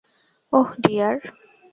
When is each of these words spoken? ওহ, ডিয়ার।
ওহ, 0.53 0.69
ডিয়ার। 0.83 1.15